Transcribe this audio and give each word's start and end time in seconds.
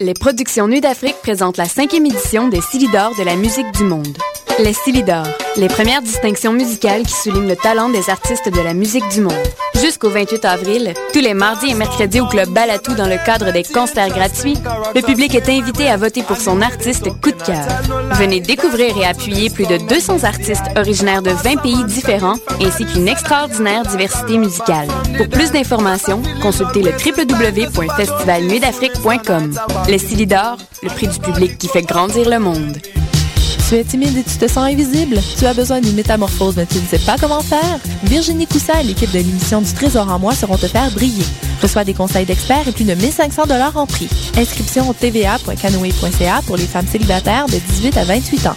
Les 0.00 0.14
productions 0.14 0.68
Nuit 0.68 0.80
d'Afrique 0.80 1.16
présentent 1.24 1.56
la 1.56 1.64
cinquième 1.64 2.06
édition 2.06 2.46
des 2.46 2.60
Silidor 2.60 3.16
de 3.16 3.24
la 3.24 3.34
musique 3.34 3.72
du 3.72 3.82
monde. 3.82 4.16
Les 4.60 4.72
Silidor, 4.72 5.26
les 5.56 5.66
premières 5.66 6.02
distinctions 6.02 6.52
musicales 6.52 7.02
qui 7.02 7.14
soulignent 7.14 7.48
le 7.48 7.56
talent 7.56 7.88
des 7.88 8.08
artistes 8.08 8.48
de 8.48 8.60
la 8.60 8.74
musique 8.74 9.08
du 9.08 9.22
monde. 9.22 9.34
Jusqu'au 9.80 10.10
28 10.10 10.44
avril, 10.44 10.92
tous 11.12 11.20
les 11.20 11.34
mardis 11.34 11.70
et 11.70 11.74
mercredis 11.74 12.20
au 12.20 12.26
Club 12.26 12.48
Balatou 12.50 12.94
dans 12.94 13.06
le 13.06 13.16
cadre 13.24 13.52
des 13.52 13.62
concerts 13.62 14.08
gratuits, 14.08 14.56
le 14.94 15.00
public 15.02 15.34
est 15.34 15.48
invité 15.48 15.88
à 15.88 15.96
voter 15.96 16.22
pour 16.22 16.36
son 16.36 16.60
artiste 16.60 17.08
coup 17.20 17.30
de 17.30 17.42
cœur. 17.42 17.66
Venez 18.12 18.40
découvrir 18.40 18.98
et 18.98 19.06
appuyer 19.06 19.50
plus 19.50 19.66
de 19.66 19.76
200 19.88 20.24
artistes 20.24 20.64
originaires 20.76 21.22
de 21.22 21.30
20 21.30 21.62
pays 21.62 21.84
différents 21.84 22.38
ainsi 22.60 22.84
qu'une 22.86 23.06
extraordinaire 23.08 23.84
diversité 23.84 24.36
musicale. 24.38 24.88
Pour 25.16 25.28
plus 25.28 25.52
d'informations, 25.52 26.22
consultez 26.42 26.82
le 26.82 26.90
www.festivalnuitdafrique.com. 26.90 29.54
Les 29.88 29.98
Silidor, 29.98 30.58
le 30.82 30.88
prix 30.88 31.06
du 31.08 31.20
public 31.20 31.56
qui 31.56 31.68
fait 31.68 31.82
grandir 31.82 32.28
le 32.28 32.38
monde. 32.38 32.78
Tu 33.68 33.74
es 33.74 33.84
timide 33.84 34.16
et 34.16 34.22
tu 34.22 34.38
te 34.38 34.48
sens 34.48 34.66
invisible? 34.66 35.18
Tu 35.38 35.44
as 35.44 35.52
besoin 35.52 35.82
d'une 35.82 35.94
métamorphose 35.94 36.56
mais 36.56 36.64
tu 36.64 36.78
ne 36.78 36.86
sais 36.86 37.04
pas 37.04 37.16
comment 37.20 37.42
faire? 37.42 37.78
Virginie 38.04 38.46
Coussa 38.46 38.80
et 38.80 38.84
l'équipe 38.84 39.10
de 39.10 39.18
l'émission 39.18 39.60
du 39.60 39.70
Trésor 39.74 40.10
en 40.10 40.18
moi 40.18 40.34
seront 40.34 40.56
te 40.56 40.66
faire 40.66 40.90
briller. 40.90 41.26
Reçois 41.60 41.84
des 41.84 41.92
conseils 41.92 42.24
d'experts 42.24 42.66
et 42.66 42.72
plus 42.72 42.84
de 42.84 42.94
1500 42.94 43.44
dollars 43.44 43.76
en 43.76 43.86
prix. 43.86 44.08
Inscription 44.38 44.88
au 44.88 44.94
tva.canoe.ca 44.94 46.40
pour 46.46 46.56
les 46.56 46.64
femmes 46.64 46.86
célibataires 46.86 47.44
de 47.44 47.58
18 47.58 47.98
à 47.98 48.04
28 48.04 48.46
ans. 48.46 48.56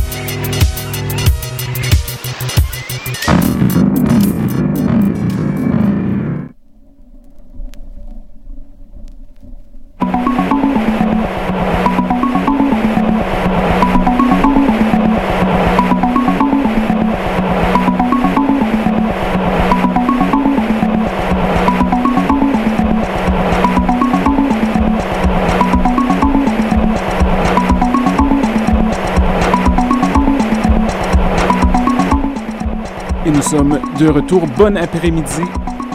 Sommes 33.51 33.79
de 33.99 34.07
retour. 34.07 34.47
Bon 34.57 34.77
après-midi 34.77 35.41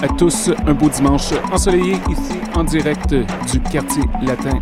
à 0.03 0.09
tous. 0.09 0.51
Un 0.67 0.75
beau 0.75 0.91
dimanche 0.91 1.31
ensoleillé 1.51 1.95
ici 2.11 2.39
en 2.55 2.63
direct 2.65 3.15
du 3.51 3.61
quartier 3.61 4.03
latin. 4.21 4.59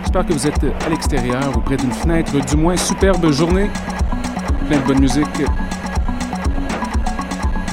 J'espère 0.00 0.26
que 0.26 0.32
vous 0.32 0.44
êtes 0.44 0.64
à 0.84 0.88
l'extérieur, 0.88 1.56
auprès 1.56 1.76
d'une 1.76 1.92
fenêtre, 1.92 2.32
du 2.44 2.56
moins 2.56 2.76
superbe 2.76 3.30
journée. 3.30 3.70
Plein 4.68 4.78
de 4.78 4.82
bonne 4.82 4.98
musique. 4.98 5.44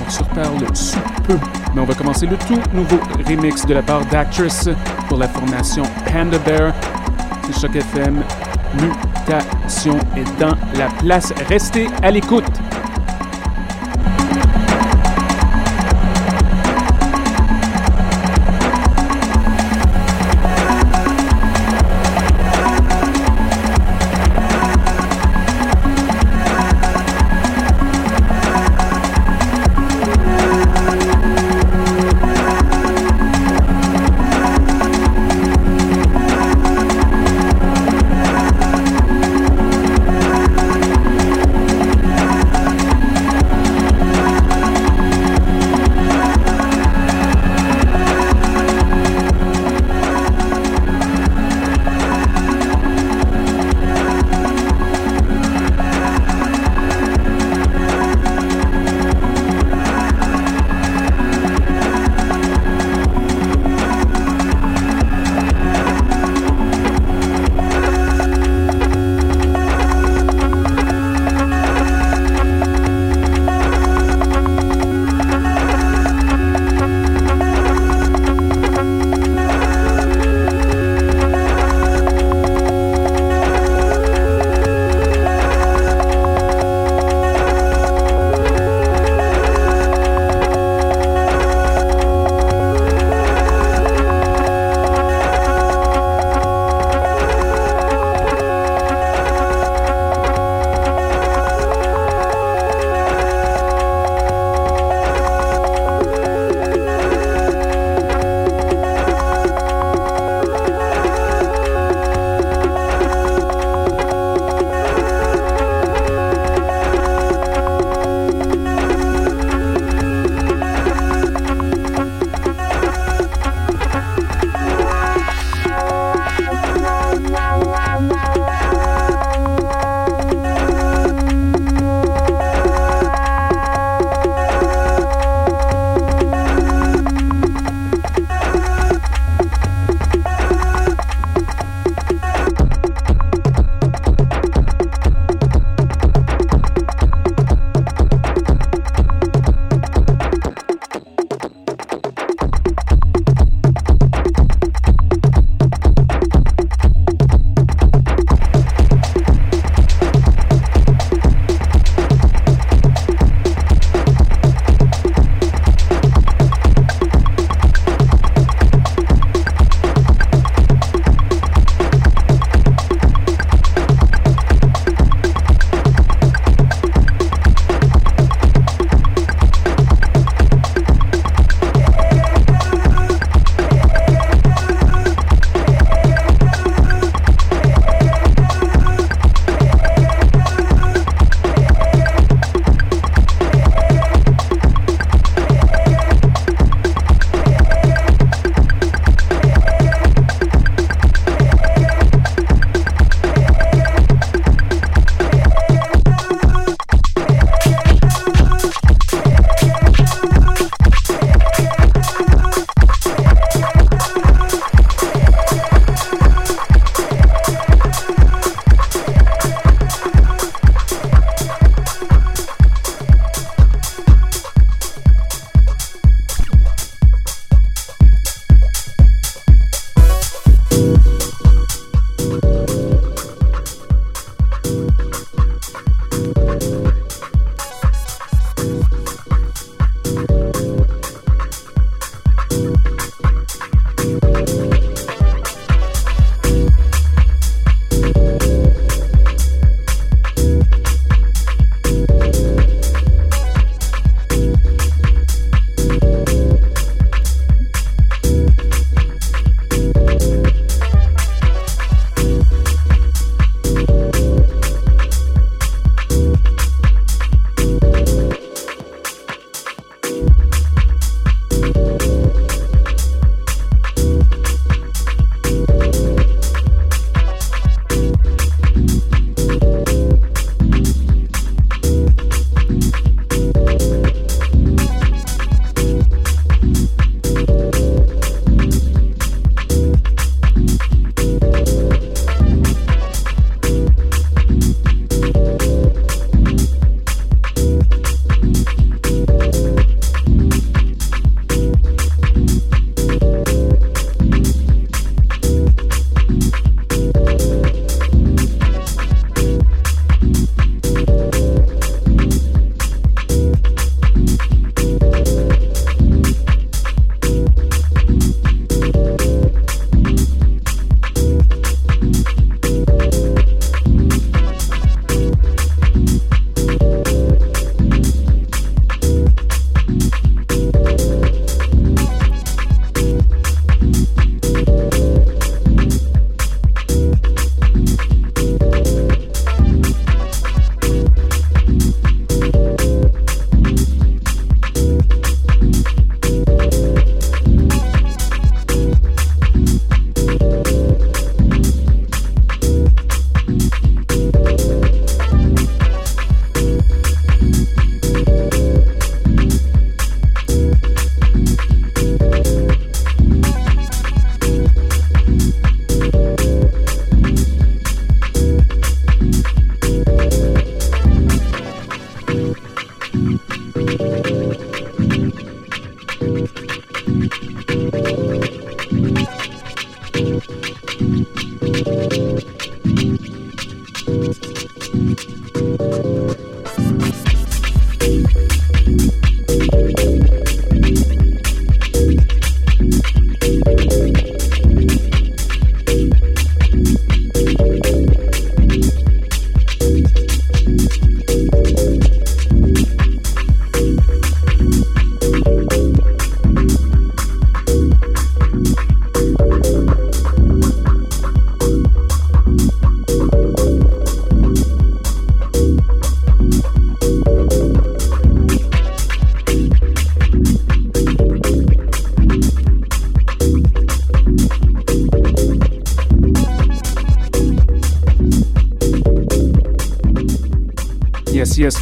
On 0.06 0.10
se 0.12 0.20
reparle 0.20 0.76
sous 0.76 1.00
peu. 1.24 1.40
Mais 1.74 1.82
on 1.82 1.86
va 1.86 1.96
commencer 1.96 2.28
le 2.28 2.38
tout 2.38 2.62
nouveau 2.76 3.00
remix 3.28 3.66
de 3.66 3.74
la 3.74 3.82
part 3.82 4.06
d'Actress 4.06 4.70
pour 5.10 5.18
la 5.18 5.28
formation 5.30 5.82
Panda 6.06 6.38
Bear. 6.38 6.72
C'est 7.48 7.60
Choc 7.60 7.76
FM. 7.76 8.22
Mutation 8.76 9.98
est 10.16 10.40
dans 10.40 10.56
la 10.78 10.90
place. 11.00 11.34
Restez 11.50 11.88
à 12.04 12.12
l'écoute. 12.12 12.62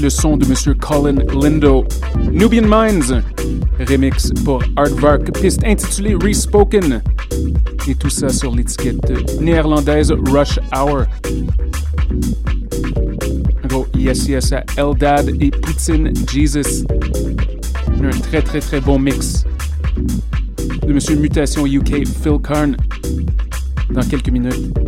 Le 0.02 0.10
son 0.10 0.36
de 0.36 0.46
Monsieur 0.48 0.74
Colin 0.74 1.18
Lindo. 1.40 1.86
Nubian 2.32 2.68
Minds, 2.68 3.22
remix 3.88 4.32
pour 4.44 4.64
Aardvark, 4.76 5.32
piste 5.40 5.64
intitulée 5.64 6.16
Respoken. 6.16 7.02
Et 7.88 7.96
tout 7.96 8.10
ça 8.10 8.30
sur 8.30 8.56
l'étiquette 8.56 9.40
néerlandaise 9.40 10.12
Rush 10.28 10.60
Hour. 10.76 11.04
Un 13.64 13.68
gros 13.68 13.86
yes 13.96 14.28
yes 14.28 14.52
à 14.54 14.64
Eldad 14.78 15.30
et 15.40 15.52
Poutine 15.52 16.12
Jesus. 16.32 16.86
Un 18.04 18.10
très 18.10 18.42
très 18.42 18.60
très 18.60 18.82
bon 18.82 18.98
mix 18.98 19.46
de 20.88 20.94
Monsieur 20.94 21.16
Mutation 21.16 21.68
UK 21.68 22.08
Phil 22.08 22.40
Karn 22.44 22.76
dans 23.92 24.04
quelques 24.04 24.30
minutes. 24.30 24.81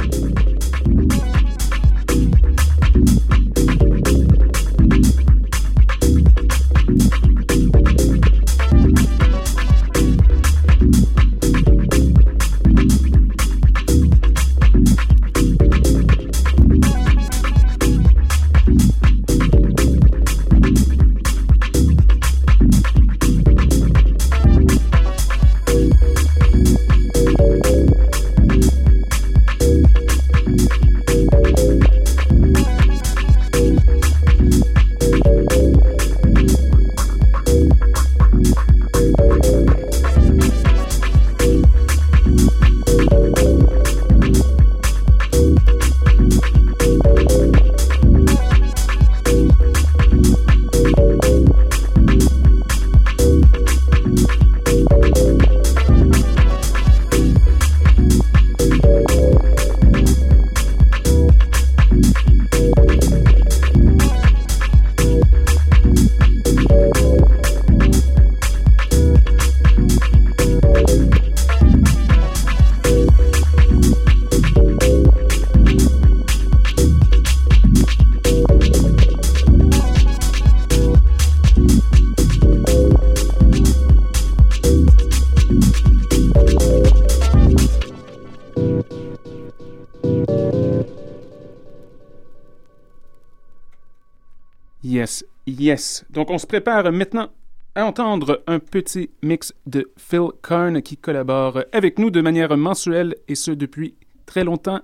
Donc, 96.13 96.29
on 96.29 96.37
se 96.37 96.45
prépare 96.45 96.91
maintenant 96.91 97.29
à 97.73 97.85
entendre 97.85 98.43
un 98.45 98.59
petit 98.59 99.09
mix 99.23 99.51
de 99.65 99.91
Phil 99.97 100.27
Karn 100.43 100.79
qui 100.83 100.95
collabore 100.95 101.63
avec 101.71 101.97
nous 101.97 102.11
de 102.11 102.21
manière 102.21 102.55
mensuelle 102.55 103.15
et 103.27 103.33
ce 103.33 103.49
depuis 103.49 103.95
très 104.27 104.43
longtemps, 104.43 104.81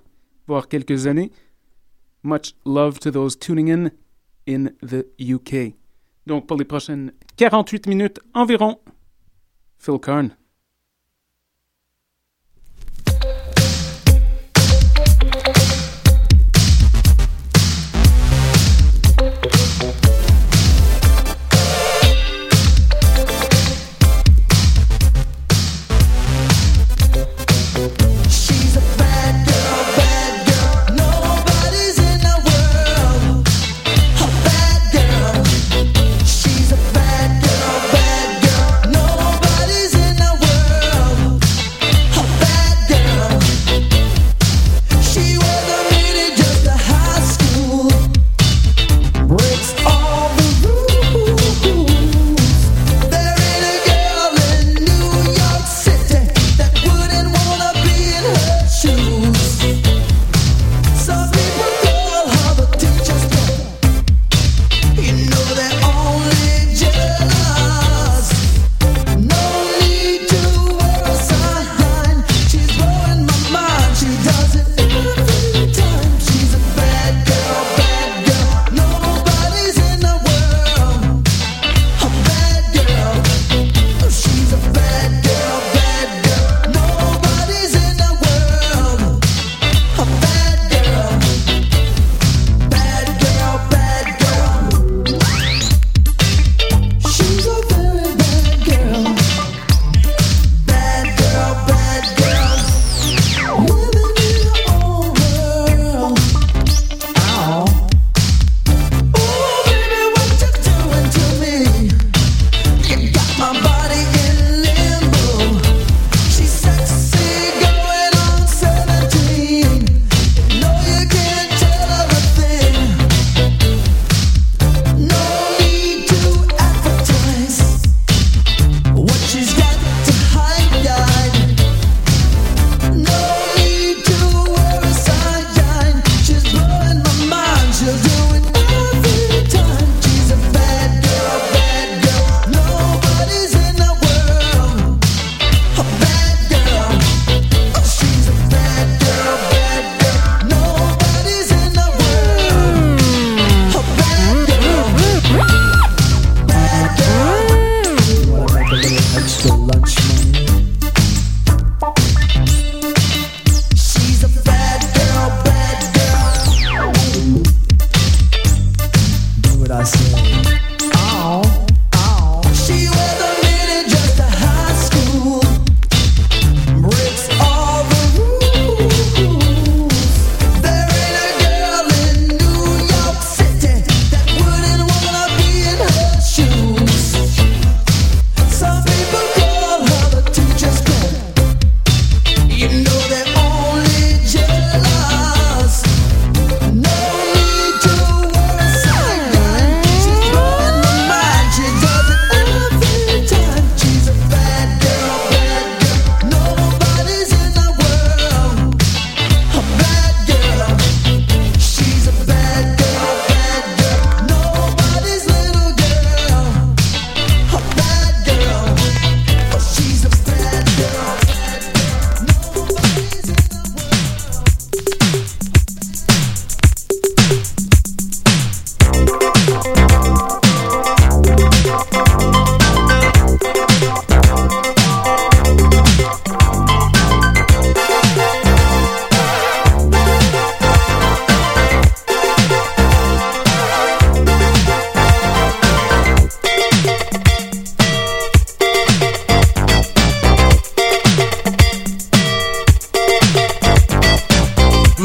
voire 0.47 0.67
quelques 0.67 1.05
années. 1.05 1.31
Much 2.23 2.55
love 2.65 2.97
to 2.97 3.11
those 3.11 3.37
tuning 3.37 3.69
in 3.71 3.91
in 4.47 4.71
the 4.81 5.05
UK. 5.21 5.75
Donc, 6.25 6.47
pour 6.47 6.57
les 6.57 6.65
prochaines 6.65 7.11
48 7.37 7.85
minutes 7.85 8.19
environ, 8.33 8.79
Phil 9.77 9.99
Karn. 9.99 10.35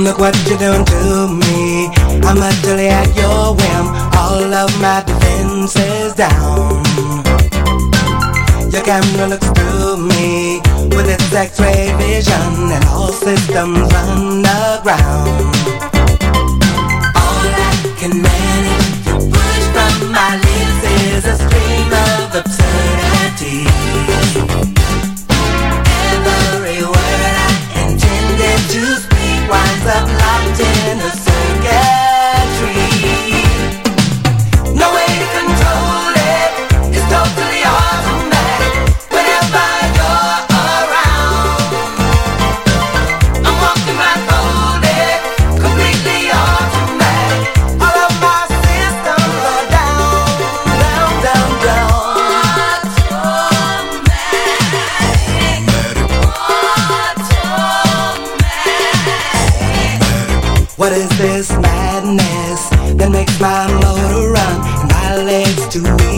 Look 0.05 0.19
what 0.19 0.37
you 0.51 0.59
done 0.59 0.85
to 0.85 1.29
me. 1.29 1.88
I'm 2.29 2.37
utterly 2.37 2.88
at 2.88 3.09
your 3.17 3.55
whim. 3.57 3.87
All 4.12 4.53
of 4.53 4.71
my 4.79 5.03
defenses 5.03 6.12
down. 6.12 6.85
Your 8.71 8.83
camera 8.83 9.29
looks 9.29 9.49
through 9.49 9.97
me 9.97 10.61
with 10.95 11.09
its 11.09 11.33
X-ray 11.33 11.95
vision, 11.97 12.71
and 12.71 12.85
all 12.85 13.12
systems 13.12 13.90
underground. 13.95 15.57
All 17.17 17.49
I 17.64 17.73
can 17.97 18.21
manage 18.21 19.05
to 19.09 19.14
push 19.33 19.64
from 19.73 20.12
my 20.12 20.37
lips 20.37 20.85
is 21.01 21.25
a 21.25 21.37
stream 21.37 21.93
of 22.05 22.45
absurdity. 22.45 23.04
that 29.85 30.13
My 63.44 63.66
motor 63.74 64.33
around, 64.33 64.88
my 64.88 65.22
legs 65.22 65.68
to 65.68 65.80
me. 65.80 66.13